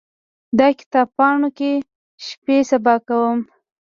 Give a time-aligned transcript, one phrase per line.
[0.57, 1.71] د کتاب پاڼو کې
[2.25, 3.43] شپې سبا کومه